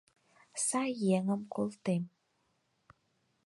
Сай 0.65 0.91
еҥым 1.17 1.41
колтем. 1.53 2.03